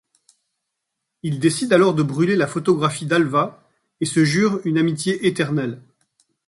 Ils 1.21 1.39
décident 1.39 1.75
alors 1.75 1.93
de 1.93 2.01
brûler 2.01 2.35
la 2.35 2.47
photographie 2.47 3.05
d'Alva 3.05 3.61
et 3.99 4.05
se 4.05 4.25
jurent 4.25 4.59
une 4.65 4.79
amitié 4.79 5.27
éternelle. 5.27 5.79